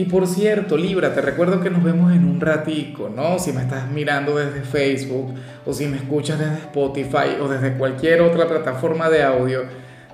Y 0.00 0.06
por 0.06 0.26
cierto, 0.26 0.78
Libra, 0.78 1.12
te 1.12 1.20
recuerdo 1.20 1.60
que 1.60 1.68
nos 1.68 1.84
vemos 1.84 2.10
en 2.14 2.24
un 2.24 2.40
ratico, 2.40 3.12
¿no? 3.14 3.38
Si 3.38 3.52
me 3.52 3.60
estás 3.60 3.90
mirando 3.90 4.34
desde 4.34 4.62
Facebook 4.62 5.34
o 5.66 5.74
si 5.74 5.84
me 5.88 5.98
escuchas 5.98 6.38
desde 6.38 6.54
Spotify 6.54 7.36
o 7.38 7.48
desde 7.48 7.74
cualquier 7.74 8.22
otra 8.22 8.48
plataforma 8.48 9.10
de 9.10 9.22
audio, 9.22 9.64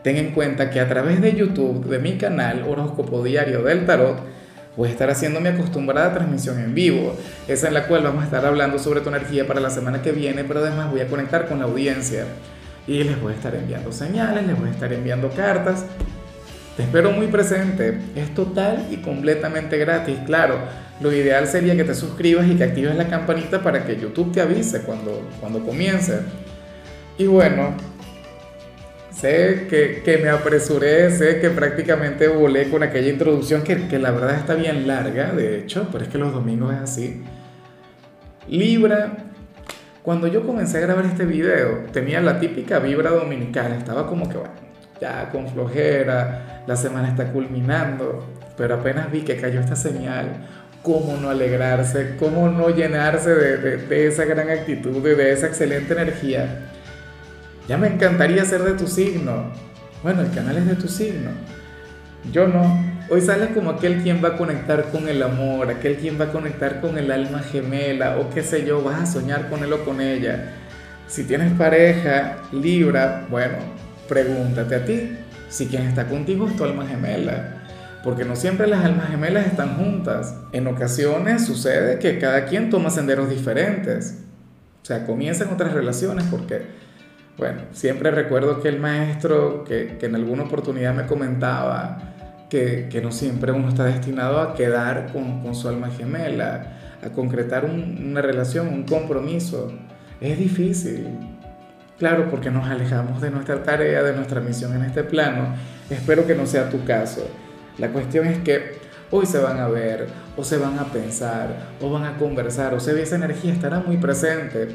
ten 0.03 0.17
en 0.17 0.33
cuenta 0.33 0.71
que 0.71 0.81
a 0.81 0.89
través 0.89 1.21
de 1.21 1.37
YouTube, 1.37 1.87
de 1.87 2.01
mi 2.01 2.19
canal 2.19 2.65
Horóscopo 2.69 3.23
Diario 3.23 3.63
del 3.63 3.87
Tarot, 3.87 4.19
voy 4.77 4.89
a 4.89 4.91
estar 4.91 5.09
haciendo 5.09 5.41
mi 5.41 5.51
acostumbrada 5.51 6.13
transmisión 6.13 6.59
en 6.59 6.75
vivo, 6.75 7.15
esa 7.47 7.69
en 7.69 7.75
la 7.75 7.87
cual 7.87 8.03
vamos 8.03 8.23
a 8.23 8.25
estar 8.25 8.45
hablando 8.45 8.81
sobre 8.81 9.03
tu 9.03 9.11
energía 9.11 9.47
para 9.47 9.61
la 9.61 9.71
semana 9.71 10.03
que 10.03 10.11
viene, 10.11 10.43
pero 10.43 10.65
además 10.65 10.91
voy 10.91 11.03
a 11.03 11.07
conectar 11.07 11.47
con 11.47 11.61
la 11.61 11.67
audiencia. 11.67 12.25
Y 12.89 13.05
les 13.05 13.21
voy 13.21 13.35
a 13.35 13.37
estar 13.37 13.55
enviando 13.55 13.93
señales, 13.93 14.45
les 14.49 14.59
voy 14.59 14.69
a 14.69 14.73
estar 14.73 14.93
enviando 14.93 15.31
cartas 15.31 15.85
te 16.77 16.83
espero 16.83 17.11
muy 17.11 17.29
presente. 17.29 17.99
Es 18.15 18.35
total 18.35 18.87
y 18.91 18.97
completamente 18.97 19.79
gratis. 19.79 20.19
Claro, 20.27 20.59
lo 21.01 21.13
ideal 21.13 21.47
sería 21.47 21.75
que 21.75 21.85
te 21.85 21.95
suscribas 21.95 22.47
y 22.47 22.57
que 22.57 22.65
actives 22.65 22.95
la 22.97 23.09
campanita 23.09 23.63
para 23.63 23.85
que 23.85 23.97
YouTube 23.97 24.33
te 24.33 24.41
avise 24.41 24.83
cuando, 24.83 25.27
cuando 25.41 25.65
comience. 25.65 26.21
Y 27.19 27.27
bueno, 27.27 27.75
sé 29.11 29.67
que, 29.71 30.03
que, 30.05 30.19
me 30.19 30.29
apresuré, 30.29 31.11
sé 31.11 31.41
que 31.41 31.49
prácticamente 31.49 32.29
volé 32.29 32.69
con 32.69 32.83
aquella 32.83 33.09
introducción 33.09 33.63
que, 33.63 33.89
que 33.89 33.99
la 33.99 34.11
verdad 34.11 34.37
está 34.37 34.55
bien 34.55 34.87
larga, 34.87 35.33
de 35.33 35.59
hecho, 35.59 35.89
pero 35.91 36.05
es 36.05 36.11
que 36.11 36.19
los 36.19 36.33
domingos 36.33 36.75
es 36.75 36.81
así. 36.81 37.23
Libra, 38.49 39.17
cuando 40.03 40.27
yo 40.27 40.47
comencé 40.47 40.77
a 40.77 40.81
grabar 40.83 41.07
este 41.07 41.25
video, 41.25 41.85
tenía 41.93 42.21
la 42.21 42.39
típica 42.39 42.79
vibra 42.81 43.11
dominical, 43.11 43.73
estaba 43.73 44.07
como 44.07 44.29
que, 44.29 44.37
bueno, 44.37 44.55
ya 45.01 45.31
con 45.31 45.49
flojera, 45.49 46.63
la 46.67 46.77
semana 46.77 47.09
está 47.09 47.33
culminando, 47.33 48.25
pero 48.57 48.77
apenas 48.77 49.11
vi 49.11 49.23
que 49.23 49.37
cayó 49.37 49.61
esta 49.61 49.77
señal, 49.77 50.47
cómo 50.83 51.17
no 51.17 51.31
alegrarse, 51.31 52.17
cómo 52.19 52.49
no 52.49 52.71
llenarse 52.71 53.35
de, 53.35 53.77
de, 53.77 54.07
esa 54.07 54.25
gran 54.25 54.51
actitud 54.51 54.97
y 54.99 55.15
de 55.15 55.33
esa 55.33 55.47
excelente 55.47 55.93
energía. 55.93 56.71
Ya 57.69 57.77
me 57.77 57.89
encantaría 57.89 58.45
ser 58.45 58.63
de 58.63 58.75
tu 58.75 58.87
signo. 58.87 59.51
Bueno, 60.03 60.23
el 60.23 60.31
canal 60.31 60.57
es 60.57 60.67
de 60.67 60.77
tu 60.77 60.89
signo. 60.89 61.31
Yo 62.33 62.47
no. 62.47 62.85
Hoy 63.09 63.21
sales 63.21 63.51
como 63.55 63.71
aquel 63.71 64.03
quien 64.03 64.23
va 64.23 64.31
a 64.31 64.37
conectar 64.37 64.85
con 64.91 65.09
el 65.09 65.23
amor, 65.23 65.71
aquel 65.71 65.97
quien 65.97 66.21
va 66.21 66.27
a 66.27 66.33
conectar 66.33 66.81
con 66.81 66.99
el 66.99 67.11
alma 67.11 67.41
gemela 67.41 68.19
o 68.19 68.31
qué 68.31 68.43
sé 68.43 68.65
yo, 68.65 68.83
vas 68.83 69.01
a 69.01 69.07
soñar 69.07 69.49
con 69.49 69.63
él 69.63 69.73
o 69.73 69.85
con 69.85 70.01
ella. 70.01 70.53
Si 71.07 71.23
tienes 71.25 71.53
pareja, 71.53 72.39
Libra, 72.53 73.27
bueno, 73.31 73.59
pregúntate 74.09 74.75
a 74.75 74.85
ti 74.85 75.17
si 75.49 75.67
quien 75.67 75.83
está 75.83 76.07
contigo 76.07 76.47
es 76.49 76.57
tu 76.57 76.65
alma 76.65 76.87
gemela. 76.87 77.63
Porque 78.03 78.25
no 78.25 78.37
siempre 78.37 78.67
las 78.67 78.85
almas 78.85 79.09
gemelas 79.09 79.47
están 79.47 79.77
juntas. 79.77 80.35
En 80.53 80.67
ocasiones 80.67 81.45
sucede 81.45 81.99
que 81.99 82.19
cada 82.19 82.45
quien 82.45 82.71
toma 82.71 82.91
senderos 82.91 83.29
diferentes. 83.29 84.19
O 84.83 84.87
sea, 84.87 85.05
comienzan 85.05 85.53
otras 85.53 85.73
relaciones 85.73 86.25
porque, 86.31 86.63
bueno, 87.37 87.63
siempre 87.73 88.13
recuerdo 88.13 88.61
que 88.61 88.69
el 88.69 88.79
maestro 88.79 89.65
que, 89.65 89.99
en 90.01 90.15
alguna 90.15 90.45
oportunidad 90.45 90.95
me 90.95 91.07
comentaba 91.07 91.99
que, 92.49 92.87
que, 92.89 93.01
no 93.01 93.11
siempre 93.11 93.51
uno 93.51 93.69
está 93.69 93.85
destinado 93.85 94.41
a 94.41 94.55
quedar 94.55 95.13
con, 95.13 95.43
con 95.43 95.57
su 95.57 95.69
alma 95.69 95.91
gemela, 95.91 96.99
a 97.03 97.09
concretar 97.09 97.65
una 97.65 98.23
relación, 98.23 98.69
un 98.69 98.85
compromiso. 98.85 99.73
Es 100.21 100.39
difícil, 100.39 101.09
Claro, 101.99 102.29
porque 102.31 102.51
nos 102.51 102.69
alejamos 102.69 103.23
de 103.23 103.31
nuestra 103.31 103.63
tarea, 103.63 104.03
de 104.03 104.15
nuestra 104.15 104.41
misión 104.41 104.75
en 104.75 104.83
este 104.83 105.03
plano. 105.03 105.55
Espero 105.89 106.27
que 106.27 106.35
no 106.35 106.47
sea 106.47 106.69
tu 106.69 106.85
caso. 106.85 107.27
La 107.79 107.89
cuestión 107.89 108.27
es 108.27 108.39
que 108.39 108.79
hoy 109.11 109.25
se 109.25 109.39
van 109.39 109.59
a 109.59 109.69
ver, 109.69 110.07
o 110.37 110.45
se 110.45 110.59
van 110.59 110.79
a 110.79 110.85
pensar, 110.93 111.49
o 111.81 111.91
van 111.91 112.05
a 112.05 112.19
conversar, 112.19 112.75
o 112.75 112.81
se 112.81 113.01
esa 113.01 113.17
energía 113.17 113.53
estará 113.53 113.81
muy 113.81 113.97
presente. 113.97 114.69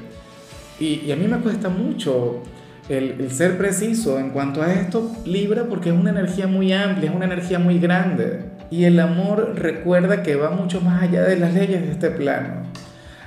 Y, 0.79 1.11
a 1.11 1.15
mí 1.15 1.27
me 1.27 1.37
cuesta 1.37 1.69
mucho 1.69 2.41
el, 2.89 3.21
el, 3.21 3.31
ser 3.31 3.55
preciso 3.55 4.17
en 4.17 4.31
cuanto 4.31 4.63
a 4.63 4.73
esto, 4.73 5.11
Libra, 5.23 5.65
porque 5.65 5.89
es 5.89 5.95
una 5.95 6.09
energía 6.09 6.47
muy 6.47 6.73
amplia, 6.73 7.11
es 7.11 7.15
una 7.15 7.25
energía 7.25 7.59
muy 7.59 7.77
grande. 7.77 8.45
Y 8.71 8.85
el 8.85 8.99
amor 8.99 9.53
recuerda 9.57 10.23
que 10.23 10.35
va 10.35 10.49
mucho 10.49 10.81
más 10.81 11.03
allá 11.03 11.21
de 11.21 11.37
las 11.37 11.53
leyes 11.53 11.81
de 11.81 11.91
este 11.91 12.09
plano. 12.09 12.63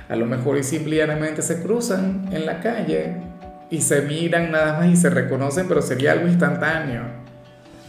A 0.09 0.17
lo 0.17 0.25
mejor 0.25 0.57
y 0.57 0.63
simplemente 0.63 1.41
se 1.41 1.61
cruzan 1.61 2.27
en 2.31 2.45
la 2.45 2.59
calle 2.59 3.34
y 3.69 3.81
se 3.81 4.01
miran 4.01 4.51
nada 4.51 4.79
más 4.79 4.87
y 4.87 4.95
se 4.95 5.09
reconocen, 5.09 5.67
pero 5.67 5.81
sería 5.81 6.11
algo 6.13 6.27
instantáneo. 6.27 7.03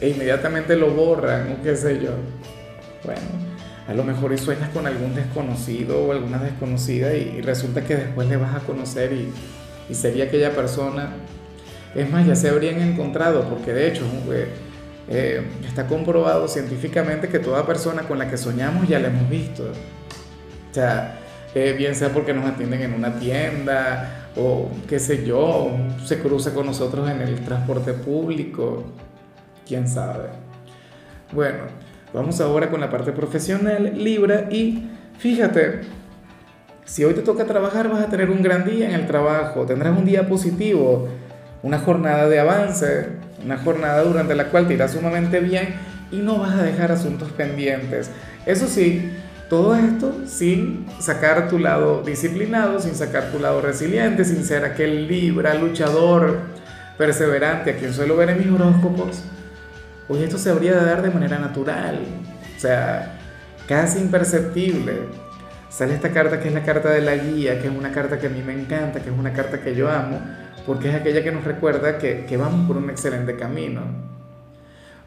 E 0.01 0.11
inmediatamente 0.11 0.77
lo 0.77 0.91
borran 0.91 1.53
o 1.53 1.63
qué 1.63 1.77
sé 1.77 2.01
yo. 2.03 2.11
Bueno, 3.05 3.21
a 3.87 3.95
lo 3.95 4.05
mejor 4.05 4.33
y 4.33 4.39
sueñas 4.39 4.69
con 4.71 4.87
algún 4.87 5.15
desconocido 5.15 6.05
o 6.05 6.13
alguna 6.13 6.39
desconocida 6.39 7.15
y, 7.15 7.41
resulta 7.41 7.85
que 7.85 7.97
después 7.97 8.29
le 8.29 8.37
vas 8.37 8.55
a 8.55 8.61
conocer 8.61 9.13
y, 9.13 9.33
y, 9.89 9.95
sería 9.95 10.25
aquella 10.25 10.55
persona. 10.55 11.15
Es 11.95 12.11
más, 12.11 12.27
ya 12.27 12.35
se 12.35 12.51
habrían 12.51 12.81
encontrado, 12.81 13.49
porque 13.49 13.73
de 13.73 13.89
hecho 13.89 14.05
eh, 14.31 14.49
eh, 15.09 15.43
está 15.67 15.87
comprobado 15.87 16.49
científicamente 16.49 17.29
que 17.29 17.39
toda 17.39 17.67
persona 17.67 18.03
con 18.03 18.19
la 18.19 18.29
que 18.29 18.37
soñamos 18.37 18.89
ya 18.89 18.99
la 18.99 19.09
hemos 19.09 19.31
visto. 19.31 19.63
O 19.63 20.75
sea, 20.75 21.21
eh, 21.55 21.75
bien 21.79 21.95
sea 21.95 22.11
porque 22.11 22.35
nos 22.35 22.45
atienden 22.45 22.83
en 22.83 22.93
una 22.93 23.19
tienda 23.19 24.16
o 24.37 24.69
qué 24.89 24.99
sé 24.99 25.25
yo, 25.25 25.71
se 26.05 26.19
cruza 26.19 26.53
con 26.53 26.67
nosotros 26.67 27.09
en 27.11 27.23
el 27.23 27.41
transporte 27.41 27.93
público, 27.93 28.85
quién 29.67 29.89
sabe. 29.89 30.29
Bueno, 31.33 31.65
vamos 32.13 32.41
ahora 32.41 32.71
con 32.71 32.81
la 32.81 32.91
parte 32.91 33.13
profesional, 33.13 33.93
Libra, 33.97 34.49
y 34.51 34.89
fíjate, 35.19 35.81
si 36.85 37.05
hoy 37.05 37.15
te 37.15 37.23
toca 37.23 37.45
trabajar 37.45 37.89
vas 37.89 38.03
a 38.03 38.09
tener 38.09 38.31
un 38.31 38.43
gran 38.43 38.65
día 38.65 38.89
en 38.89 38.95
el 38.95 39.07
trabajo, 39.07 39.67
tendrás 39.67 39.97
un 39.99 40.05
día 40.05 40.29
positivo, 40.29 41.09
una 41.63 41.79
jornada 41.79 42.29
de 42.29 42.39
avance, 42.39 43.09
una 43.45 43.59
jornada 43.59 44.03
durante 44.03 44.35
la 44.35 44.51
cual 44.51 44.69
te 44.69 44.75
irá 44.75 44.87
sumamente 44.87 45.41
bien 45.41 45.75
y 46.13 46.19
no 46.19 46.39
vas 46.39 46.55
a 46.55 46.63
dejar 46.63 46.93
asuntos 46.93 47.31
pendientes. 47.33 48.11
Eso 48.45 48.67
sí, 48.69 49.11
todo 49.49 49.77
esto 49.77 50.23
sin 50.27 50.87
sacar 50.99 51.49
tu 51.49 51.59
lado 51.59 52.03
disciplinado, 52.03 52.81
sin 52.81 52.95
sacar 52.95 53.31
tu 53.31 53.39
lado 53.39 53.61
resiliente, 53.61 54.25
sin 54.25 54.45
ser 54.45 54.65
aquel 54.65 55.07
libra, 55.07 55.55
luchador, 55.55 56.41
perseverante 56.99 57.71
a 57.71 57.77
quien 57.77 57.93
suelo 57.93 58.17
ver 58.17 58.31
en 58.31 58.39
mis 58.39 58.51
horóscopos. 58.51 59.23
Hoy 60.09 60.23
esto 60.23 60.39
se 60.39 60.51
habría 60.51 60.75
de 60.75 60.85
dar 60.85 61.03
de 61.03 61.11
manera 61.11 61.39
natural, 61.39 62.01
o 62.57 62.61
sea, 62.61 63.19
casi 63.69 63.99
imperceptible. 64.01 64.95
Sale 65.69 65.95
esta 65.95 66.11
carta 66.11 66.41
que 66.41 66.49
es 66.49 66.55
la 66.55 66.63
carta 66.63 66.91
de 66.91 67.03
la 67.03 67.17
guía, 67.17 67.61
que 67.61 67.69
es 67.69 67.75
una 67.75 67.93
carta 67.93 68.19
que 68.19 68.29
a 68.29 68.31
mí 68.31 68.43
me 68.43 68.53
encanta, 68.53 69.01
que 69.01 69.11
es 69.11 69.17
una 69.17 69.33
carta 69.33 69.61
que 69.61 69.75
yo 69.75 69.91
amo, 69.91 70.21
porque 70.65 70.89
es 70.89 70.95
aquella 70.95 71.23
que 71.23 71.33
nos 71.33 71.45
recuerda 71.45 71.99
que, 71.99 72.25
que 72.25 72.37
vamos 72.37 72.67
por 72.67 72.77
un 72.77 72.89
excelente 72.89 73.37
camino. 73.37 74.16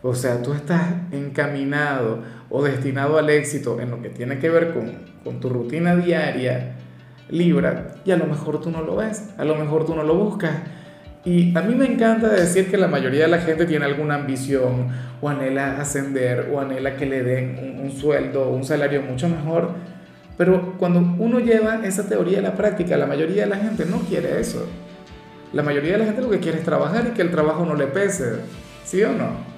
O 0.02 0.16
sea, 0.16 0.42
tú 0.42 0.54
estás 0.54 0.82
encaminado 1.12 2.20
o 2.50 2.64
destinado 2.64 3.18
al 3.18 3.30
éxito 3.30 3.80
en 3.82 3.92
lo 3.92 4.02
que 4.02 4.10
tiene 4.10 4.40
que 4.40 4.50
ver 4.50 4.74
con, 4.74 4.92
con, 5.24 5.40
tu 5.40 5.50
rutina 5.50 5.96
diaria, 5.96 6.76
Libra, 7.30 7.96
y 8.06 8.12
a 8.12 8.18
lo 8.18 8.26
mejor 8.26 8.62
tú 8.62 8.72
no 8.72 8.82
lo 8.82 8.96
ves, 8.96 9.30
a 9.38 9.44
lo 9.44 9.56
mejor 9.56 9.86
tú 9.86 9.96
no 9.96 10.04
lo 10.04 10.16
buscas. 10.16 10.54
Y 11.26 11.56
a 11.56 11.62
mí 11.62 11.76
me 11.76 11.86
encanta 11.86 12.30
decir 12.30 12.72
que 12.72 12.78
la 12.78 12.88
mayoría 12.88 13.24
de 13.24 13.28
la 13.28 13.40
gente 13.40 13.66
tiene 13.66 13.86
alguna 13.86 14.16
ambición 14.16 14.88
o 15.22 15.28
anhela 15.28 15.82
ascender 15.82 16.50
o 16.52 16.62
anhela 16.62 16.96
que 16.96 17.06
le 17.06 17.22
den 17.24 17.60
un, 17.62 17.86
un 17.86 17.92
sueldo, 17.92 18.50
un 18.50 18.64
salario 18.64 19.02
mucho 19.02 19.28
mejor. 19.28 19.72
Pero 20.38 20.78
cuando 20.78 21.00
uno 21.00 21.40
lleva 21.40 21.86
esa 21.86 22.08
teoría 22.08 22.40
a 22.40 22.42
la 22.42 22.56
práctica, 22.56 22.96
la 22.96 23.06
mayoría 23.06 23.44
de 23.44 23.50
la 23.50 23.58
gente 23.58 23.86
no 23.86 23.98
quiere 24.00 24.40
eso. 24.40 24.66
La 25.52 25.62
mayoría 25.62 25.94
de 25.94 25.98
la 26.00 26.06
gente 26.06 26.22
lo 26.22 26.30
que 26.30 26.40
quiere 26.40 26.60
es 26.60 26.64
trabajar 26.64 27.08
y 27.10 27.14
que 27.14 27.22
el 27.22 27.32
trabajo 27.32 27.66
no 27.66 27.76
le 27.76 27.88
pese. 27.88 28.36
¿Sí 28.86 29.04
o 29.04 29.12
no? 29.12 29.49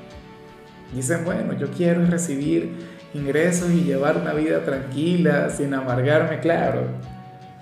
Dicen, 0.93 1.23
bueno, 1.23 1.53
yo 1.57 1.71
quiero 1.71 2.05
recibir 2.05 2.73
ingresos 3.13 3.71
y 3.71 3.83
llevar 3.83 4.17
una 4.17 4.33
vida 4.33 4.63
tranquila, 4.63 5.49
sin 5.49 5.73
amargarme, 5.73 6.39
claro. 6.39 6.83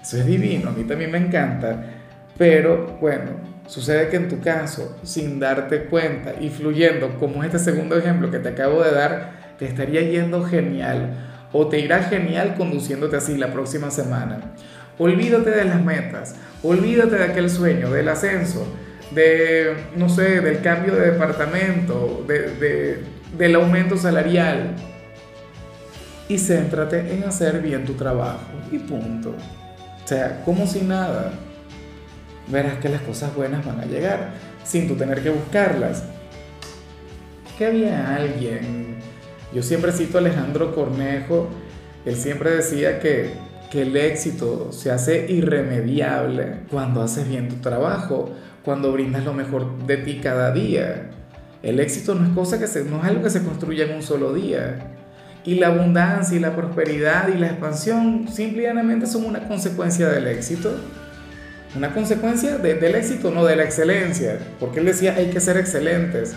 Eso 0.02 0.18
es 0.18 0.26
divino, 0.26 0.70
a 0.70 0.74
mí 0.74 0.84
también 0.84 1.12
me 1.12 1.18
encanta. 1.18 1.84
Pero 2.38 2.98
bueno, 3.02 3.32
sucede 3.68 4.10
que 4.10 4.16
en 4.16 4.30
tu 4.30 4.40
caso, 4.40 4.98
sin 5.04 5.40
darte 5.40 5.84
cuenta 5.86 6.34
y 6.40 6.50
fluyendo, 6.50 7.18
como 7.20 7.44
este 7.44 7.60
segundo 7.60 7.98
ejemplo 7.98 8.32
que 8.32 8.40
te 8.40 8.50
acabo 8.50 8.82
de 8.82 8.92
dar, 8.92 9.56
te 9.60 9.66
estaría 9.66 10.02
yendo 10.02 10.44
genial 10.44 11.28
o 11.52 11.68
te 11.68 11.80
irá 11.80 12.04
genial 12.04 12.56
conduciéndote 12.56 13.18
así 13.18 13.38
la 13.38 13.52
próxima 13.52 13.92
semana. 13.92 14.40
olvídate 14.98 15.50
de 15.52 15.66
las 15.66 15.84
metas, 15.84 16.36
olvídate 16.62 17.16
de 17.16 17.24
aquel 17.24 17.50
sueño, 17.50 17.90
del 17.90 18.10
ascenso, 18.10 18.68
de, 19.12 19.74
no 19.96 20.10
sé, 20.10 20.42
del 20.42 20.62
cambio 20.62 20.96
de 20.96 21.12
departamento, 21.12 22.24
de, 22.28 23.00
del 23.38 23.56
aumento 23.56 23.98
salarial. 23.98 24.76
Y 26.28 26.38
céntrate 26.38 27.14
en 27.14 27.24
hacer 27.24 27.62
bien 27.62 27.86
tu 27.86 27.94
trabajo 27.94 28.46
y 28.72 28.78
punto. 28.78 29.30
O 29.30 30.08
sea, 30.08 30.44
como 30.46 30.68
si 30.68 30.82
nada. 30.82 31.32
Verás 32.48 32.78
que 32.80 32.90
las 32.90 33.02
cosas 33.02 33.36
buenas 33.36 33.64
van 33.64 33.80
a 33.80 33.86
llegar 33.86 34.32
sin 34.64 34.88
tú 34.88 34.96
tener 34.96 35.22
que 35.22 35.30
buscarlas. 35.30 36.04
Que 37.58 37.66
había 37.66 38.16
alguien, 38.16 38.98
yo 39.54 39.64
siempre 39.64 39.92
cito 39.92 40.18
a 40.18 40.22
Alejandro 40.22 40.74
Cornejo, 40.74 41.50
él 42.06 42.16
siempre 42.16 42.52
decía 42.52 43.00
que, 43.00 43.34
que 43.72 43.82
el 43.82 43.98
éxito 43.98 44.72
se 44.72 44.92
hace 44.92 45.30
irremediable 45.32 46.62
cuando 46.72 47.02
haces 47.02 47.28
bien 47.28 47.50
tu 47.50 47.56
trabajo, 47.56 48.30
cuando 48.64 48.92
brindas 48.92 49.26
lo 49.26 49.34
mejor 49.34 49.86
de 49.86 49.98
ti 49.98 50.20
cada 50.22 50.52
día. 50.52 51.10
El 51.62 51.80
éxito 51.80 52.16
no 52.16 52.26
es, 52.26 52.32
cosa 52.34 52.58
que 52.58 52.68
se, 52.68 52.86
no 52.86 53.00
es 53.00 53.06
algo 53.06 53.24
que 53.24 53.30
se 53.30 53.44
construya 53.44 53.86
en 53.86 53.96
un 53.96 54.04
solo 54.04 54.34
día. 54.34 54.78
Y 55.44 55.56
la 55.56 55.68
abundancia 55.68 56.38
y 56.38 56.40
la 56.40 56.56
prosperidad 56.56 57.30
y 57.30 57.38
la 57.38 57.48
expansión 57.48 58.28
simplemente 58.32 59.08
son 59.08 59.26
una 59.26 59.48
consecuencia 59.48 60.08
del 60.10 60.28
éxito. 60.28 60.72
Una 61.76 61.94
consecuencia 61.94 62.58
del 62.58 62.96
éxito, 62.96 63.32
no 63.32 63.46
de 63.46 63.56
la 63.56 63.64
excelencia. 63.64 64.40
Porque 64.60 64.80
él 64.80 64.86
decía, 64.86 65.16
hay 65.16 65.30
que 65.30 65.40
ser 65.40 65.58
excelentes. 65.58 66.36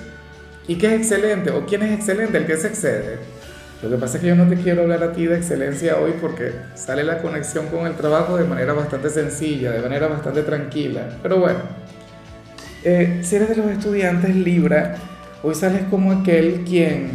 ¿Y 0.69 0.77
qué 0.77 0.95
es 0.95 1.01
excelente? 1.01 1.51
¿O 1.51 1.67
quién 1.67 1.83
es 1.83 1.93
excelente? 1.93 2.39
El 2.39 2.47
que 2.47 2.57
se 2.57 2.69
excede. 2.69 3.19
Lo 3.83 3.91
que 3.91 3.97
pasa 3.97 4.17
es 4.17 4.23
que 4.23 4.29
yo 4.29 4.37
no 4.37 4.49
te 4.49 4.57
quiero 4.57 4.83
hablar 4.83 5.03
a 5.03 5.13
ti 5.13 5.27
de 5.27 5.37
excelencia 5.37 5.99
hoy 5.99 6.13
porque 6.21 6.53
sale 6.75 7.03
la 7.03 7.19
conexión 7.19 7.67
con 7.67 7.87
el 7.87 7.95
trabajo 7.95 8.37
de 8.37 8.45
manera 8.45 8.73
bastante 8.75 9.11
sencilla, 9.11 9.73
de 9.73 9.81
manera 9.81 10.07
bastante 10.07 10.43
tranquila. 10.43 11.19
Pero 11.21 11.41
bueno, 11.41 11.59
eh, 12.85 13.21
si 13.25 13.37
eres 13.37 13.49
de 13.49 13.57
los 13.57 13.67
estudiantes 13.67 14.37
Libra, 14.37 14.95
hoy 15.43 15.55
sales 15.55 15.83
como 15.91 16.13
aquel 16.13 16.65
quien, 16.65 17.11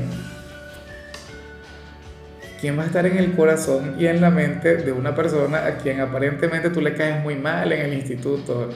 quien 2.59 2.77
va 2.77 2.83
a 2.83 2.85
estar 2.88 3.06
en 3.06 3.18
el 3.18 3.33
corazón 3.33 3.95
y 4.00 4.07
en 4.07 4.21
la 4.21 4.29
mente 4.29 4.77
de 4.77 4.91
una 4.91 5.15
persona 5.15 5.65
a 5.65 5.77
quien 5.77 6.00
aparentemente 6.00 6.69
tú 6.69 6.81
le 6.81 6.94
caes 6.94 7.24
muy 7.24 7.35
mal 7.35 7.71
en 7.71 7.81
el 7.81 7.94
instituto 7.94 8.69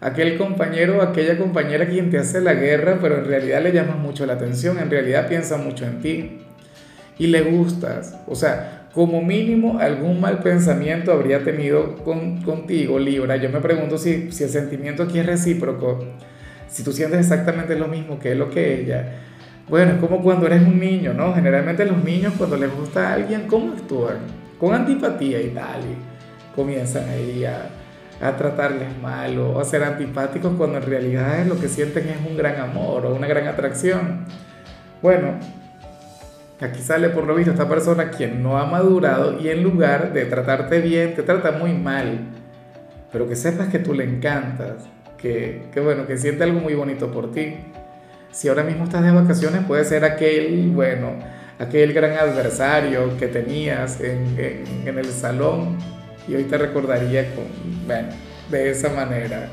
aquel 0.00 0.36
compañero 0.36 1.02
aquella 1.02 1.38
compañera 1.38 1.88
quien 1.88 2.10
te 2.10 2.18
hace 2.18 2.40
la 2.40 2.54
guerra, 2.54 2.98
pero 3.00 3.18
en 3.18 3.24
realidad 3.24 3.62
le 3.62 3.72
llamas 3.72 3.98
mucho 3.98 4.26
la 4.26 4.34
atención, 4.34 4.78
en 4.78 4.90
realidad 4.90 5.28
piensa 5.28 5.56
mucho 5.56 5.84
en 5.84 6.00
ti 6.00 6.38
y 7.18 7.28
le 7.28 7.42
gustas. 7.42 8.16
O 8.26 8.34
sea, 8.34 8.88
como 8.92 9.22
mínimo 9.22 9.78
algún 9.78 10.20
mal 10.20 10.40
pensamiento 10.40 11.12
habría 11.12 11.44
tenido 11.44 11.96
con, 11.96 12.42
contigo, 12.42 12.98
Libra. 12.98 13.36
Yo 13.36 13.50
me 13.50 13.60
pregunto 13.60 13.98
si, 13.98 14.32
si 14.32 14.44
el 14.44 14.50
sentimiento 14.50 15.04
aquí 15.04 15.18
es 15.18 15.26
recíproco, 15.26 16.04
si 16.76 16.84
tú 16.84 16.92
sientes 16.92 17.20
exactamente 17.20 17.74
lo 17.76 17.88
mismo 17.88 18.18
que 18.18 18.32
él 18.32 18.42
o 18.42 18.50
que 18.50 18.80
ella. 18.80 19.14
Bueno, 19.68 19.92
es 19.92 19.98
como 19.98 20.22
cuando 20.22 20.46
eres 20.46 20.62
un 20.62 20.78
niño, 20.78 21.12
¿no? 21.12 21.34
Generalmente 21.34 21.84
los 21.84 22.02
niños 22.04 22.34
cuando 22.36 22.56
les 22.56 22.74
gusta 22.74 23.08
a 23.08 23.14
alguien, 23.14 23.46
¿cómo 23.48 23.72
actúan? 23.72 24.18
Con 24.60 24.74
antipatía 24.74 25.40
y 25.40 25.48
tal. 25.48 25.80
Y 25.80 26.54
comienzan 26.54 27.08
ahí 27.08 27.44
a 27.44 27.70
a 28.20 28.36
tratarles 28.36 28.98
mal 29.00 29.38
o 29.38 29.60
a 29.60 29.64
ser 29.64 29.84
antipáticos 29.84 30.54
cuando 30.56 30.78
en 30.78 30.84
realidad 30.84 31.40
es 31.40 31.46
lo 31.46 31.60
que 31.60 31.68
sienten 31.68 32.08
es 32.08 32.16
un 32.26 32.36
gran 32.36 32.58
amor 32.60 33.04
o 33.06 33.14
una 33.14 33.26
gran 33.26 33.46
atracción. 33.46 34.24
Bueno, 35.02 35.34
aquí 36.60 36.80
sale 36.80 37.10
por 37.10 37.26
lo 37.26 37.34
visto 37.34 37.52
esta 37.52 37.68
persona 37.68 38.10
quien 38.10 38.42
no 38.42 38.58
ha 38.58 38.66
madurado 38.66 39.38
y 39.38 39.48
en 39.48 39.62
lugar 39.62 40.12
de 40.12 40.24
tratarte 40.24 40.80
bien, 40.80 41.14
te 41.14 41.22
trata 41.22 41.52
muy 41.52 41.74
mal. 41.74 42.20
Pero 43.12 43.28
que 43.28 43.36
sepas 43.36 43.68
que 43.68 43.78
tú 43.78 43.92
le 43.92 44.04
encantas, 44.04 44.88
que, 45.18 45.62
bueno, 45.82 46.06
que 46.06 46.16
siente 46.16 46.44
algo 46.44 46.60
muy 46.60 46.74
bonito 46.74 47.10
por 47.10 47.32
ti. 47.32 47.56
Si 48.30 48.48
ahora 48.48 48.62
mismo 48.62 48.84
estás 48.84 49.02
de 49.02 49.10
vacaciones, 49.10 49.64
puede 49.64 49.84
ser 49.84 50.04
aquel, 50.04 50.70
bueno, 50.74 51.14
aquel 51.58 51.92
gran 51.92 52.12
adversario 52.12 53.16
que 53.18 53.28
tenías 53.28 54.00
en, 54.00 54.36
en, 54.38 54.88
en 54.88 54.98
el 54.98 55.06
salón 55.06 55.78
y 56.28 56.34
hoy 56.34 56.44
te 56.44 56.58
recordaría 56.58 57.34
con, 57.34 57.44
bueno, 57.86 58.08
de 58.50 58.70
esa 58.70 58.90
manera. 58.90 59.48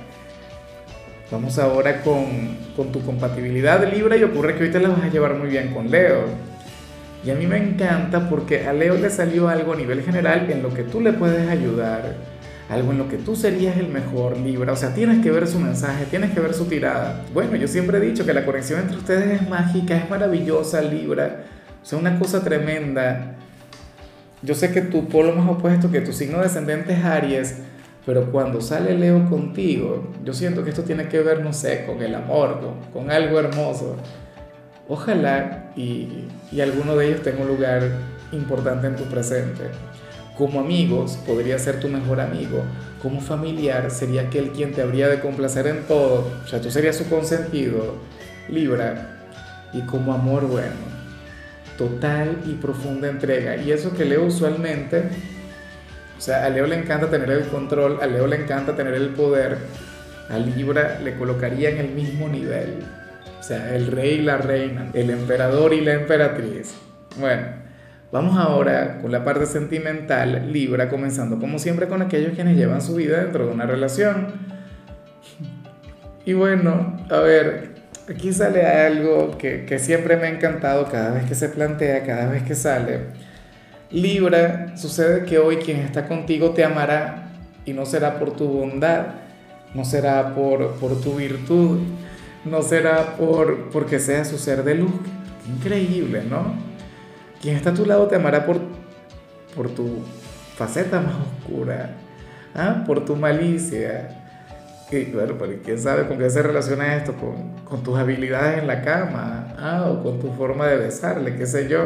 Vamos 1.32 1.58
ahora 1.58 2.02
con, 2.02 2.58
con 2.76 2.92
tu 2.92 3.02
compatibilidad 3.02 3.92
Libra 3.92 4.18
y 4.18 4.24
ocurre 4.24 4.56
que 4.56 4.66
hoy 4.66 4.70
te 4.72 4.80
la 4.80 4.90
vas 4.90 5.04
a 5.04 5.10
llevar 5.10 5.36
muy 5.36 5.50
bien 5.50 5.74
con 5.74 5.90
Leo. 5.90 6.26
Y 7.26 7.32
a 7.32 7.36
mí 7.36 7.48
me 7.48 7.58
encanta 7.58 8.30
porque 8.30 8.68
a 8.68 8.74
Leo 8.74 8.96
le 8.96 9.10
salió 9.10 9.48
algo 9.48 9.74
a 9.74 9.76
nivel 9.78 10.04
general 10.04 10.48
en 10.52 10.62
lo 10.62 10.74
que 10.74 10.84
tú 10.84 11.00
le 11.00 11.14
puedes 11.14 11.50
ayudar, 11.50 12.16
algo 12.70 12.92
en 12.92 12.98
lo 12.98 13.10
que 13.10 13.18
tú 13.18 13.36
serías 13.36 13.78
el 13.78 13.90
mejor 13.90 14.38
Libra. 14.38 14.74
O 14.74 14.76
sea, 14.76 14.94
tienes 14.94 15.22
que 15.22 15.32
ver 15.32 15.48
su 15.48 15.60
mensaje, 15.60 16.06
tienes 16.06 16.32
que 16.32 16.40
ver 16.40 16.54
su 16.54 16.66
tirada. 16.66 17.22
Bueno, 17.34 17.56
yo 17.56 17.68
siempre 17.68 17.98
he 17.98 18.02
dicho 18.02 18.26
que 18.26 18.34
la 18.34 18.46
conexión 18.46 18.80
entre 18.80 18.98
ustedes 18.98 19.42
es 19.42 19.50
mágica, 19.50 19.96
es 19.96 20.10
maravillosa 20.10 20.82
Libra. 20.82 21.44
O 21.82 21.86
sea, 21.86 22.00
una 22.00 22.18
cosa 22.18 22.44
tremenda. 22.44 23.36
Yo 24.42 24.56
sé 24.56 24.72
que 24.72 24.82
tu 24.82 25.08
polo 25.08 25.34
más 25.34 25.50
opuesto, 25.50 25.92
que 25.92 26.02
tu 26.02 26.14
signo 26.14 26.40
descendente 26.40 26.94
es 26.94 27.04
Aries, 27.04 27.58
pero 28.06 28.32
cuando 28.32 28.60
sale 28.60 28.98
Leo 28.98 29.30
contigo, 29.30 30.12
yo 30.24 30.34
siento 30.34 30.64
que 30.64 30.72
esto 30.72 30.84
tiene 30.84 31.08
que 31.08 31.22
ver, 31.22 31.42
no 31.42 31.54
sé, 31.54 31.86
con 31.86 32.02
el 32.02 32.14
amor, 32.16 32.60
con, 32.92 33.10
algo 33.10 33.40
hermoso. 33.40 33.96
Ojalá 34.90 35.72
y, 35.78 36.26
y 36.52 36.60
alguno 36.60 36.98
de 36.98 37.08
ellos 37.08 37.22
tenga 37.22 37.42
un 37.42 37.48
lugar 37.48 37.84
importante 38.34 38.88
en 38.88 38.98
tu 38.98 39.06
presente. 39.06 39.64
Como 40.38 40.60
amigos 40.60 41.18
podría 41.28 41.60
ser 41.60 41.80
tu 41.80 41.88
mejor 41.88 42.20
amigo. 42.20 42.64
Como 43.02 43.22
familiar 43.22 43.92
sería 43.92 44.24
aquel 44.24 44.52
quien 44.52 44.72
te 44.72 44.82
habría 44.82 45.08
de 45.08 45.20
complacer 45.20 45.68
en 45.68 45.84
todo. 45.84 46.32
O 46.44 46.48
sea, 46.48 46.60
tú 46.60 46.72
serías 46.72 46.96
su 46.96 47.08
consentido, 47.08 47.96
Libra. 48.50 49.20
Y 49.74 49.82
como 49.82 50.14
amor, 50.14 50.48
bueno, 50.48 50.76
total 51.78 52.38
y 52.46 52.54
profunda 52.54 53.10
entrega. 53.10 53.58
Y 53.58 53.72
eso 53.72 53.94
que 53.94 54.06
Leo 54.06 54.26
usualmente, 54.26 55.04
o 56.18 56.22
sea, 56.22 56.46
a 56.46 56.50
Leo 56.50 56.66
le 56.66 56.78
encanta 56.78 57.10
tener 57.10 57.30
el 57.30 57.48
control, 57.48 58.00
a 58.02 58.08
Leo 58.08 58.28
le 58.28 58.38
encanta 58.38 58.76
tener 58.76 58.94
el 58.94 59.10
poder, 59.10 59.58
a 60.30 60.38
Libra 60.38 61.00
le 61.04 61.16
colocaría 61.16 61.70
en 61.70 61.78
el 61.78 61.90
mismo 61.90 62.28
nivel. 62.28 62.80
O 63.40 63.44
sea, 63.44 63.76
el 63.76 63.88
rey 63.88 64.20
y 64.20 64.22
la 64.22 64.38
reina, 64.38 64.90
el 64.94 65.10
emperador 65.10 65.74
y 65.74 65.82
la 65.82 65.94
emperatriz. 65.94 66.76
Bueno, 67.20 67.63
vamos 68.14 68.38
ahora 68.38 69.00
con 69.02 69.12
la 69.12 69.26
parte 69.26 69.48
sentimental, 69.48 70.54
Libra, 70.54 70.88
comenzando 70.88 71.40
como 71.40 71.58
siempre 71.58 71.88
con 71.88 72.04
aquellos 72.04 72.34
quienes 72.34 72.56
llevan 72.56 72.80
su 72.80 72.94
vida 72.94 73.22
dentro 73.22 73.48
de 73.48 73.52
una 73.52 73.66
relación. 73.66 74.28
Y 76.24 76.34
bueno, 76.34 76.96
a 77.10 77.18
ver, 77.18 77.72
aquí 78.08 78.32
sale 78.32 78.68
algo 78.68 79.36
que, 79.40 79.66
que, 79.66 79.80
siempre 79.80 80.16
me 80.16 80.28
ha 80.28 80.30
encantado 80.30 80.86
cada 80.92 81.12
vez 81.16 81.26
que 81.26 81.34
se 81.34 81.50
plantea, 81.50 82.06
cada 82.06 82.30
vez 82.30 82.44
que 82.44 82.54
sale. 82.54 83.00
Libra, 83.90 84.78
sucede 84.78 85.26
que 85.26 85.40
hoy 85.40 85.58
quien 85.58 85.80
está 85.80 86.08
contigo 86.08 86.52
te 86.52 86.64
amará 86.64 87.30
y 87.66 87.74
no 87.74 87.84
será 87.88 88.20
por 88.20 88.36
tu 88.36 88.48
bondad, 88.48 89.08
no 89.74 89.84
será 89.86 90.36
por, 90.36 90.76
por 90.76 91.02
tu 91.02 91.16
virtud, 91.16 91.80
no 92.46 92.62
será 92.62 93.18
por 93.18 93.72
porque 93.72 94.00
sea 94.00 94.24
su 94.24 94.38
ser 94.38 94.64
de 94.64 94.76
luz. 94.76 94.92
Increíble, 95.58 96.22
¿no? 96.30 96.73
Quien 97.44 97.58
está 97.58 97.72
a 97.72 97.74
tu 97.74 97.86
lado 97.86 98.08
te 98.08 98.16
amará 98.16 98.46
por, 98.46 98.58
por 99.54 99.70
tu 99.76 100.02
faceta 100.56 101.02
más 101.02 101.16
oscura, 101.16 101.90
¿ah? 102.56 102.86
por 102.88 103.04
tu 103.04 103.18
malicia, 103.18 104.24
y 104.90 105.06
pero 105.06 105.38
quién 105.62 105.78
sabe 105.78 106.08
con 106.08 106.18
qué 106.18 106.30
se 106.30 106.42
relaciona 106.42 106.96
esto, 106.96 107.14
con, 107.16 107.66
con 107.66 107.84
tus 107.84 108.00
habilidades 108.00 108.60
en 108.60 108.68
la 108.68 108.82
cama, 108.82 109.54
ah, 109.58 109.90
o 109.90 110.02
con 110.02 110.20
tu 110.22 110.32
forma 110.32 110.68
de 110.68 110.78
besarle, 110.78 111.36
qué 111.36 111.46
sé 111.46 111.68
yo. 111.68 111.84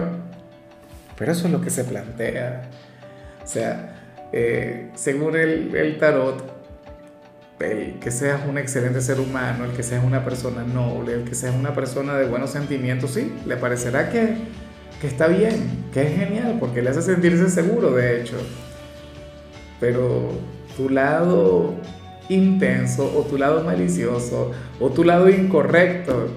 Pero 1.18 1.32
eso 1.32 1.48
es 1.48 1.54
lo 1.54 1.60
que 1.60 1.72
se 1.72 1.86
plantea. 1.86 2.70
O 3.44 3.48
sea, 3.48 3.96
eh, 4.32 4.92
según 4.94 5.36
el, 5.36 5.76
el 5.76 5.98
tarot, 5.98 6.44
el 7.60 7.98
que 7.98 8.12
seas 8.12 8.42
un 8.48 8.60
excelente 8.60 9.02
ser 9.02 9.20
humano, 9.20 9.66
el 9.66 9.72
que 9.72 9.82
seas 9.82 10.04
una 10.04 10.24
persona 10.24 10.64
noble, 10.64 11.14
el 11.14 11.24
que 11.24 11.34
seas 11.34 11.56
una 11.56 11.74
persona 11.74 12.16
de 12.16 12.28
buenos 12.28 12.52
sentimientos, 12.52 13.12
sí, 13.12 13.34
le 13.48 13.58
parecerá 13.58 14.12
que, 14.12 14.38
que 15.02 15.08
está 15.08 15.28
bien, 15.28 15.86
que 15.94 16.02
es 16.04 16.16
genial, 16.18 16.58
porque 16.60 16.82
le 16.82 16.90
hace 16.90 17.02
sentirse 17.02 17.50
seguro, 17.50 17.92
de 17.92 18.22
hecho. 18.22 18.38
Pero 19.80 20.32
tu 20.76 20.90
lado 20.90 21.76
intenso 22.30 23.12
o 23.16 23.22
tu 23.24 23.38
lado 23.38 23.64
malicioso 23.64 24.52
o 24.80 24.90
tu 24.90 25.04
lado 25.04 25.30
incorrecto. 25.30 26.28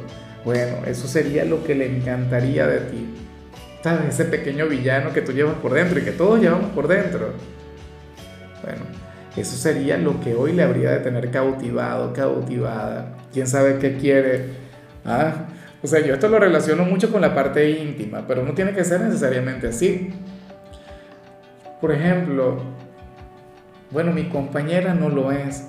Bueno, 0.45 0.85
eso 0.87 1.09
sería 1.09 1.45
lo 1.45 1.65
que 1.65 1.75
le 1.75 1.87
encantaría 1.97 2.67
de 2.67 2.81
ti. 2.81 3.15
¿Sabes? 3.83 4.15
Ese 4.15 4.25
pequeño 4.27 4.67
villano 4.67 5.13
que 5.13 5.23
tú 5.23 5.33
llevas 5.33 5.55
por 5.57 5.73
dentro 5.73 5.99
y 5.99 6.03
que 6.03 6.13
todos 6.13 6.41
llevamos 6.41 6.71
por 6.71 6.87
dentro. 6.87 7.33
Bueno, 8.63 8.83
eso 9.37 9.57
sería 9.57 9.97
lo 9.97 10.21
que 10.21 10.35
hoy 10.35 10.53
le 10.53 10.63
habría 10.63 10.91
de 10.91 10.99
tener 10.99 11.31
cautivado, 11.31 12.13
cautivada. 12.13 13.17
¿Quién 13.33 13.47
sabe 13.47 13.79
qué 13.79 13.97
quiere? 13.97 14.51
¿Ah? 15.05 15.47
O 15.83 15.87
sea, 15.87 16.01
yo 16.01 16.15
esto 16.15 16.29
lo 16.29 16.39
relaciono 16.39 16.85
mucho 16.85 17.11
con 17.11 17.21
la 17.23 17.35
parte 17.35 17.71
íntima, 17.71 18.25
pero 18.27 18.43
no 18.45 18.53
tiene 18.53 18.73
que 18.75 18.85
ser 18.85 19.01
necesariamente 19.01 19.69
así. 19.69 20.11
Por 21.81 21.93
ejemplo, 21.93 22.59
Bueno, 23.91 24.13
mi 24.13 24.29
compañera 24.29 24.95
no 24.95 25.09
lo 25.09 25.33
es, 25.33 25.65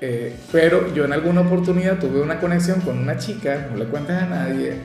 eh, 0.00 0.34
pero 0.50 0.94
yo 0.94 1.04
en 1.04 1.12
alguna 1.12 1.42
oportunidad 1.42 1.98
tuve 1.98 2.22
una 2.22 2.40
conexión 2.40 2.80
con 2.80 2.98
una 2.98 3.18
chica, 3.18 3.68
no 3.70 3.76
le 3.76 3.84
cuentes 3.86 4.16
a 4.16 4.26
nadie, 4.26 4.76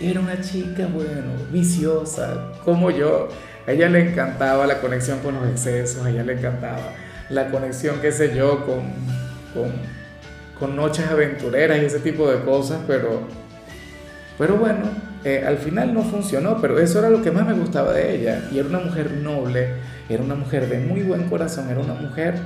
era 0.00 0.18
una 0.18 0.40
chica, 0.40 0.88
bueno, 0.92 1.32
viciosa, 1.52 2.52
como 2.64 2.90
yo. 2.90 3.28
A 3.68 3.72
ella 3.72 3.88
le 3.88 4.00
encantaba 4.10 4.66
la 4.66 4.80
conexión 4.80 5.20
con 5.20 5.34
los 5.36 5.48
excesos, 5.48 6.04
a 6.04 6.10
ella 6.10 6.24
le 6.24 6.32
encantaba 6.32 6.92
la 7.28 7.50
conexión, 7.50 8.00
qué 8.00 8.10
sé 8.10 8.34
yo, 8.34 8.64
con, 8.66 8.82
con, 9.54 9.72
con 10.58 10.74
noches 10.74 11.06
aventureras 11.08 11.80
y 11.80 11.84
ese 11.84 12.00
tipo 12.00 12.28
de 12.28 12.40
cosas, 12.40 12.80
pero, 12.88 13.28
pero 14.40 14.56
bueno, 14.56 14.84
eh, 15.22 15.44
al 15.46 15.58
final 15.58 15.92
no 15.92 16.00
funcionó, 16.00 16.62
pero 16.62 16.78
eso 16.78 16.98
era 16.98 17.10
lo 17.10 17.20
que 17.20 17.30
más 17.30 17.46
me 17.46 17.52
gustaba 17.52 17.92
de 17.92 18.16
ella. 18.16 18.48
Y 18.50 18.58
era 18.58 18.70
una 18.70 18.78
mujer 18.78 19.12
noble, 19.22 19.74
era 20.08 20.22
una 20.22 20.34
mujer 20.34 20.66
de 20.66 20.78
muy 20.78 21.02
buen 21.02 21.28
corazón, 21.28 21.68
era 21.68 21.78
una 21.78 21.92
mujer, 21.92 22.36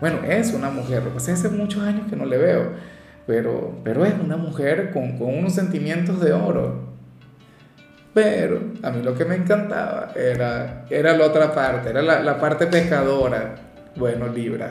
bueno, 0.00 0.18
es 0.22 0.54
una 0.54 0.70
mujer, 0.70 1.02
lo 1.02 1.16
hace 1.16 1.48
muchos 1.48 1.82
años 1.82 2.06
que 2.08 2.14
no 2.14 2.24
le 2.24 2.38
veo, 2.38 2.70
pero, 3.26 3.80
pero 3.82 4.04
es 4.04 4.14
una 4.14 4.36
mujer 4.36 4.92
con, 4.92 5.20
unos 5.20 5.52
sentimientos 5.52 6.20
de 6.20 6.32
oro. 6.32 6.88
Pero 8.14 8.60
a 8.84 8.92
mí 8.92 9.02
lo 9.02 9.16
que 9.16 9.24
me 9.24 9.34
encantaba 9.34 10.12
era, 10.14 10.84
era 10.88 11.16
la 11.16 11.26
otra 11.26 11.52
parte, 11.52 11.90
era 11.90 12.00
la, 12.00 12.20
la 12.20 12.38
parte 12.38 12.68
pecadora. 12.68 13.56
Bueno, 13.96 14.28
Libra, 14.28 14.70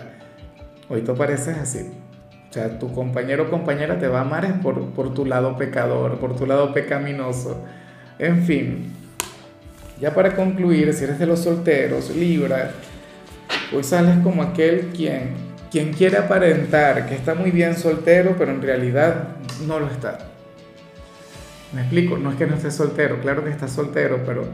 hoy 0.88 1.02
tú 1.02 1.14
pareces 1.14 1.58
así. 1.58 1.92
O 2.50 2.54
sea, 2.54 2.80
tu 2.80 2.92
compañero 2.94 3.44
o 3.44 3.50
compañera 3.50 4.00
te 4.00 4.08
va 4.08 4.20
a 4.20 4.22
amar 4.22 4.62
por, 4.62 4.90
por 4.92 5.14
tu 5.14 5.26
lado 5.26 5.56
pecador, 5.56 6.18
por 6.18 6.36
tu 6.36 6.48
lado 6.48 6.74
pecaminoso. 6.74 7.64
En 8.18 8.44
fin, 8.44 8.92
ya 10.02 10.16
para 10.16 10.36
concluir, 10.36 10.94
si 10.94 11.04
eres 11.04 11.20
de 11.20 11.28
los 11.28 11.40
solteros, 11.40 12.10
Libra, 12.16 12.72
hoy 13.72 13.84
sales 13.84 14.18
como 14.24 14.42
aquel 14.42 14.88
quien, 14.96 15.34
quien 15.70 15.94
quiere 15.94 16.18
aparentar 16.18 17.06
que 17.06 17.16
está 17.16 17.36
muy 17.36 17.52
bien 17.52 17.76
soltero, 17.76 18.36
pero 18.38 18.52
en 18.52 18.62
realidad 18.62 19.28
no 19.68 19.80
lo 19.80 19.88
está. 19.88 20.18
Me 21.72 21.82
explico, 21.82 22.18
no 22.18 22.32
es 22.32 22.38
que 22.38 22.48
no 22.48 22.56
estés 22.56 22.74
soltero, 22.74 23.20
claro 23.22 23.44
que 23.44 23.52
estás 23.52 23.72
soltero, 23.72 24.22
pero, 24.26 24.46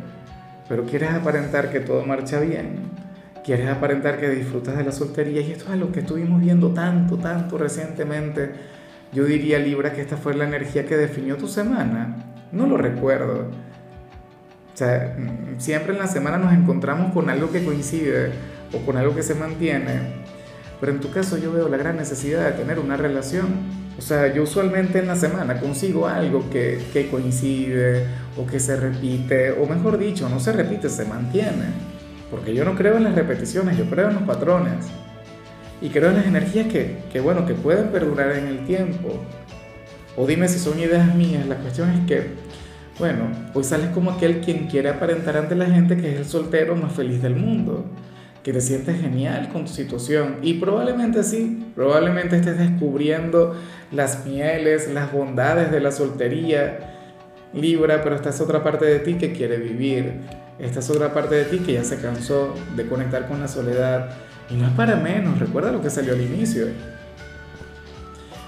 pero 0.67 0.83
quieres 0.85 1.11
aparentar 1.11 1.71
que 1.71 1.79
todo 1.79 2.05
marcha 2.05 2.41
bien. 2.41 3.04
Quieres 3.45 3.69
aparentar 3.69 4.19
que 4.19 4.29
disfrutas 4.29 4.75
de 4.75 4.83
la 4.83 4.91
soltería 4.91 5.41
y 5.41 5.51
esto 5.51 5.71
es 5.71 5.79
lo 5.79 5.91
que 5.91 5.99
estuvimos 5.99 6.41
viendo 6.41 6.71
tanto, 6.73 7.17
tanto 7.17 7.59
recientemente. 7.59 8.51
Yo 9.13 9.23
diría, 9.23 9.59
Libra, 9.59 9.93
que 9.93 10.01
esta 10.01 10.17
fue 10.17 10.33
la 10.33 10.45
energía 10.45 10.85
que 10.85 10.97
definió 10.97 11.37
tu 11.37 11.47
semana. 11.47 12.15
No 12.51 12.65
lo 12.65 12.75
recuerdo. 12.77 13.51
O 14.73 14.77
sea, 14.77 15.15
mm, 15.17 15.59
siempre 15.59 15.93
en 15.93 15.99
la 15.99 16.07
semana 16.07 16.37
nos 16.37 16.53
encontramos 16.53 17.13
con 17.13 17.29
algo 17.29 17.51
que 17.51 17.63
coincide 17.63 18.31
o 18.73 18.83
con 18.83 18.97
algo 18.97 19.15
que 19.15 19.21
se 19.21 19.35
mantiene. 19.35 20.25
Pero 20.79 20.91
en 20.91 20.99
tu 20.99 21.11
caso 21.11 21.37
yo 21.37 21.53
veo 21.53 21.69
la 21.69 21.77
gran 21.77 21.97
necesidad 21.97 22.45
de 22.45 22.51
tener 22.53 22.79
una 22.79 22.97
relación 22.97 23.85
o 23.97 24.01
sea, 24.01 24.33
yo 24.33 24.43
usualmente 24.43 24.99
en 24.99 25.07
la 25.07 25.15
semana 25.15 25.59
consigo 25.59 26.07
algo 26.07 26.49
que, 26.49 26.79
que, 26.91 27.07
coincide 27.07 28.05
o 28.35 28.45
que 28.45 28.59
se 28.59 28.75
repite, 28.75 29.51
o 29.51 29.65
mejor 29.65 29.97
dicho, 29.97 30.27
no 30.27 30.39
se 30.39 30.51
repite, 30.51 30.89
se 30.89 31.05
mantiene. 31.05 31.84
Porque 32.31 32.53
yo 32.53 32.65
no 32.65 32.75
creo 32.75 32.97
en 32.97 33.03
las 33.03 33.15
repeticiones, 33.15 33.77
yo 33.77 33.85
creo 33.85 34.09
en 34.09 34.15
los 34.15 34.23
patrones. 34.23 34.85
Y 35.81 35.89
creo 35.89 36.09
en 36.09 36.17
las 36.17 36.25
energías 36.25 36.67
que, 36.67 36.97
que 37.11 37.19
bueno, 37.19 37.45
que 37.45 37.53
pueden 37.53 37.89
perdurar 37.89 38.31
en 38.31 38.47
el 38.47 38.65
tiempo. 38.65 39.09
O 40.17 40.25
dime 40.25 40.47
si 40.47 40.59
son 40.59 40.79
ideas 40.79 41.13
mías, 41.15 41.45
la 41.45 41.55
cuestión 41.55 41.89
es 41.91 42.05
que, 42.07 42.29
bueno, 42.97 43.29
hoy 43.53 43.63
sales 43.63 43.89
como 43.89 44.11
aquel 44.11 44.39
quien 44.39 44.67
quiere 44.67 44.89
aparentar 44.89 45.37
ante 45.37 45.55
la 45.55 45.65
gente 45.65 45.97
que 45.97 46.13
es 46.13 46.19
el 46.19 46.25
soltero 46.25 46.75
más 46.75 46.93
feliz 46.93 47.21
del 47.21 47.35
mundo 47.35 47.85
que 48.45 48.53
te 48.53 48.61
sientes 48.61 49.01
genial 49.01 49.49
con 49.49 49.65
tu 49.65 49.71
situación. 49.71 50.37
Y 50.43 50.53
probablemente 50.53 51.23
sí, 51.23 51.65
probablemente 51.73 52.35
estés 52.35 52.59
descubriendo 52.59 53.55
las 53.91 54.23
mieles, 54.23 54.87
las 54.93 55.11
bondades 55.11 55.71
de 55.71 55.79
la 55.79 55.91
soltería. 55.91 56.91
Libra, 57.53 58.03
pero 58.03 58.15
esta 58.15 58.29
es 58.29 58.39
otra 58.41 58.63
parte 58.63 58.85
de 58.85 58.99
ti 58.99 59.15
que 59.15 59.33
quiere 59.33 59.57
vivir. 59.57 60.21
Esta 60.57 60.79
es 60.79 60.89
otra 60.89 61.13
parte 61.13 61.35
de 61.35 61.45
ti 61.45 61.59
que 61.59 61.73
ya 61.73 61.83
se 61.83 61.99
cansó 61.99 62.53
de 62.75 62.87
conectar 62.87 63.27
con 63.27 63.39
la 63.39 63.47
soledad. 63.47 64.09
Y 64.49 64.55
no 64.55 64.67
es 64.67 64.73
para 64.73 64.95
menos, 64.95 65.39
recuerda 65.39 65.71
lo 65.71 65.81
que 65.81 65.89
salió 65.89 66.13
al 66.13 66.21
inicio. 66.21 66.67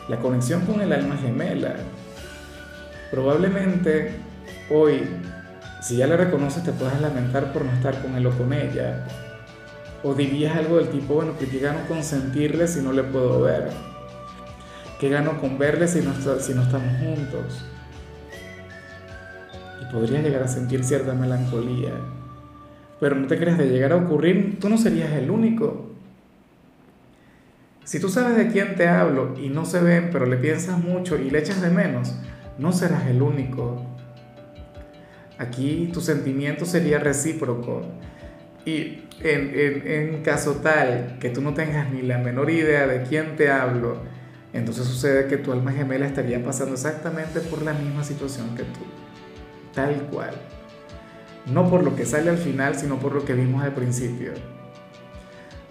La 0.08 0.18
conexión 0.18 0.62
con 0.66 0.80
el 0.82 0.94
alma 0.94 1.18
gemela. 1.18 1.76
Probablemente 3.12 4.12
hoy, 4.70 5.04
si 5.82 5.98
ya 5.98 6.08
la 6.08 6.18
reconoces, 6.18 6.64
te 6.64 6.72
puedas 6.72 7.02
lamentar 7.02 7.52
por 7.52 7.66
no 7.66 7.72
estar 7.74 8.02
con 8.02 8.16
él 8.16 8.26
o 8.26 8.32
con 8.32 8.54
ella 8.54 9.06
o 10.04 10.14
dirías 10.14 10.56
algo 10.56 10.78
del 10.78 10.90
tipo, 10.90 11.16
bueno, 11.16 11.34
¿qué 11.38 11.60
gano 11.60 11.80
con 11.88 12.04
sentirle 12.04 12.68
si 12.68 12.82
no 12.82 12.92
le 12.92 13.04
puedo 13.04 13.42
ver? 13.42 13.70
¿Qué 15.00 15.10
gano 15.10 15.40
con 15.40 15.58
verle 15.58 15.88
si 15.88 16.02
no, 16.02 16.14
si 16.40 16.54
no 16.54 16.64
estamos 16.64 16.98
juntos? 17.00 17.66
Podrías 19.92 20.24
llegar 20.24 20.44
a 20.44 20.48
sentir 20.48 20.84
cierta 20.84 21.14
melancolía. 21.14 21.94
Pero 23.00 23.16
no 23.16 23.28
te 23.28 23.38
creas 23.38 23.58
de 23.58 23.70
llegar 23.70 23.92
a 23.92 23.98
ocurrir, 23.98 24.58
tú 24.60 24.70
no 24.70 24.78
serías 24.78 25.12
el 25.14 25.30
único. 25.30 25.92
Si 27.84 28.00
tú 28.00 28.10
sabes 28.10 28.36
de 28.36 28.50
quién 28.50 28.76
te 28.76 28.88
hablo 28.88 29.36
y 29.42 29.50
no 29.50 29.64
se 29.64 29.80
ven, 29.82 30.10
pero 30.12 30.26
le 30.26 30.36
piensas 30.38 30.78
mucho 30.78 31.18
y 31.18 31.30
le 31.30 31.40
echas 31.40 31.62
de 31.62 31.70
menos, 31.70 32.16
no 32.58 32.74
serás 32.74 33.08
el 33.08 33.22
único. 33.22 33.86
Aquí 35.38 35.90
tu 35.94 36.02
sentimiento 36.02 36.66
sería 36.66 37.00
recíproco 37.00 37.84
y 38.66 39.04
en, 39.22 40.22
caso 40.24 40.56
tal 40.56 41.18
que 41.20 41.30
tú 41.30 41.42
no 41.42 41.54
tengas 41.54 41.90
ni 41.92 42.02
la 42.02 42.18
menor 42.18 42.50
idea 42.50 42.88
de 42.88 43.04
quién 43.04 43.36
te 43.36 43.50
hablo, 43.50 44.02
entonces 44.52 44.86
sucede 44.86 45.28
que 45.28 45.38
tu 45.38 45.52
alma 45.54 45.72
gemela 45.72 46.06
estaría 46.06 46.44
pasando 46.44 46.74
exactamente 46.74 47.40
por 47.40 47.62
la 47.62 47.74
misma 47.74 48.04
situación 48.04 48.56
que 48.56 48.64
tú. 48.64 48.82
Tal 49.78 50.08
cual. 50.10 50.32
No 51.46 51.70
por 51.70 51.84
lo 51.84 51.96
que 51.96 52.04
sale 52.04 52.32
al 52.32 52.40
final, 52.40 52.74
sino 52.74 52.98
por 52.98 53.14
lo 53.14 53.24
que 53.24 53.34
vimos 53.34 53.64
al 53.64 53.76
principio. 53.76 54.32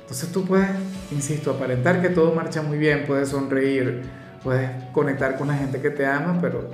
Entonces 0.02 0.30
tú 0.30 0.44
puedes, 0.44 0.70
insisto, 1.10 1.50
aparentar 1.50 2.00
que 2.00 2.10
todo 2.10 2.32
marcha 2.32 2.62
muy 2.62 2.78
bien, 2.78 3.02
puedes 3.04 3.30
sonreír, 3.30 4.02
puedes 4.44 4.70
conectar 4.92 5.36
con 5.36 5.48
la 5.48 5.54
gente 5.54 5.80
que 5.80 5.90
te 5.90 6.06
ama, 6.06 6.38
pero 6.40 6.70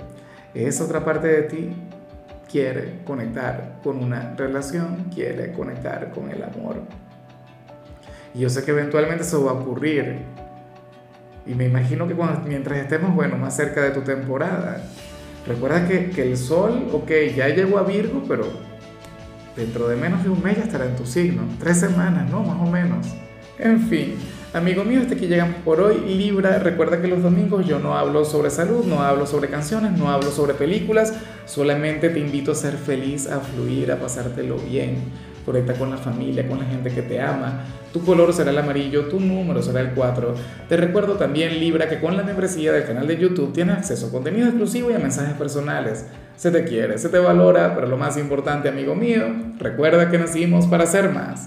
esa 0.53 0.85
otra 0.85 1.07
parte 1.07 1.27
de 1.27 1.43
ti 1.45 1.75
quiere 2.51 3.01
conectar 3.07 3.79
con 3.83 4.05
una 4.05 4.35
relación, 4.37 5.05
quiere 5.05 5.53
conectar 5.53 6.11
con 6.11 6.29
el 6.29 6.43
amor. 6.43 6.83
Y 8.35 8.41
yo 8.41 8.51
sé 8.51 8.63
que 8.63 8.73
eventualmente 8.73 9.23
eso 9.23 9.43
va 9.43 9.53
a 9.53 9.55
ocurrir. 9.55 10.19
Y 11.47 11.55
me 11.55 11.65
imagino 11.65 12.07
que 12.07 12.13
cuando, 12.13 12.47
mientras 12.47 12.79
estemos, 12.79 13.15
bueno, 13.15 13.39
más 13.39 13.57
cerca 13.57 13.81
de 13.81 13.93
tu 13.93 14.03
temporada, 14.03 14.85
recuerda 15.47 15.87
que, 15.89 16.11
que 16.11 16.23
el 16.23 16.37
sol, 16.37 16.89
ok, 16.93 17.11
ya 17.37 17.49
llegó 17.49 17.79
a 17.79 17.83
Virgo, 17.83 18.23
pero 18.29 18.45
dentro 19.57 19.89
de 19.89 19.97
menos 19.97 20.23
de 20.23 20.31
un 20.31 20.43
mes 20.43 20.57
ya 20.57 20.65
estará 20.65 20.87
en 20.87 20.97
tu 20.97 21.07
signo. 21.07 21.43
Tres 21.59 21.79
semanas, 21.79 22.31
¿no? 22.31 22.43
Más 22.43 22.61
o 22.61 22.71
menos. 22.71 23.07
En 23.59 23.81
fin. 23.89 24.15
Amigo 24.55 24.85
mío, 24.85 25.01
hasta 25.01 25.15
aquí 25.15 25.27
llegamos 25.27 25.57
por 25.65 25.81
hoy. 25.81 25.99
Libra, 26.07 26.59
recuerda 26.59 27.01
que 27.01 27.09
los 27.09 27.23
domingos 27.23 27.67
yo 27.67 27.79
no 27.79 27.97
hablo 27.97 28.25
sobre 28.27 28.51
salud, 28.51 28.85
no 28.85 29.01
hablo 29.01 29.27
sobre 29.27 29.49
canciones, 29.49 29.93
no 29.93 30.11
hablo 30.11 30.31
sobre 30.31 30.53
películas, 30.53 31.15
solamente 31.47 32.11
te 32.11 32.19
invito 32.19 32.53
a 32.53 32.55
ser 32.55 32.75
feliz, 32.75 33.31
a 33.31 33.41
fluir, 33.41 33.91
a 33.91 33.99
pasártelo 33.99 34.59
bien. 34.59 34.97
Conecta 35.47 35.73
con 35.73 35.89
la 35.89 35.97
familia, 35.97 36.47
con 36.47 36.59
la 36.59 36.67
gente 36.67 36.91
que 36.91 37.01
te 37.01 37.19
ama. 37.19 37.65
Tu 37.93 38.05
color 38.05 38.33
será 38.33 38.51
el 38.51 38.59
amarillo, 38.59 39.07
tu 39.07 39.21
número 39.21 39.63
será 39.63 39.81
el 39.81 39.91
4. 39.91 40.35
Te 40.69 40.77
recuerdo 40.77 41.15
también, 41.15 41.61
Libra, 41.61 41.89
que 41.89 42.01
con 42.01 42.17
la 42.17 42.23
membresía 42.23 42.73
del 42.73 42.87
canal 42.87 43.07
de 43.07 43.19
YouTube 43.19 43.53
tienes 43.53 43.77
acceso 43.77 44.07
a 44.07 44.11
contenido 44.11 44.47
exclusivo 44.47 44.91
y 44.91 44.95
a 44.95 44.99
mensajes 44.99 45.35
personales. 45.35 46.07
Se 46.37 46.51
te 46.51 46.65
quiere, 46.65 46.99
se 46.99 47.09
te 47.09 47.19
valora, 47.19 47.75
pero 47.75 47.87
lo 47.87 47.97
más 47.97 48.17
importante, 48.17 48.69
amigo 48.69 48.95
mío, 48.95 49.25
recuerda 49.59 50.11
que 50.11 50.19
nacimos 50.19 50.67
para 50.67 50.87
ser 50.87 51.11
más. 51.11 51.41